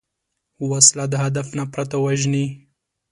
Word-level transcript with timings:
وسله 0.69 1.05
د 1.11 1.15
هدف 1.23 1.47
نه 1.57 1.63
پرته 1.73 1.95
وژني 2.05 2.45